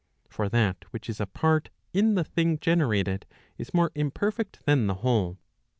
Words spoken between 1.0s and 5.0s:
is a part in the thing gene¬ rated, is more imperfect than the